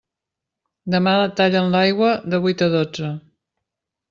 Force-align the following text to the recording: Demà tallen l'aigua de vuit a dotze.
Demà 0.95 1.13
tallen 1.41 1.69
l'aigua 1.75 2.09
de 2.33 2.41
vuit 2.47 2.65
a 2.69 2.71
dotze. 2.81 3.13